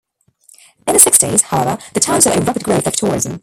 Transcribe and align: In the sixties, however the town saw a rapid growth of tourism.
In 0.87 0.95
the 0.95 0.99
sixties, 0.99 1.43
however 1.43 1.77
the 1.93 1.99
town 1.99 2.21
saw 2.21 2.31
a 2.31 2.41
rapid 2.41 2.63
growth 2.63 2.87
of 2.87 2.95
tourism. 2.95 3.39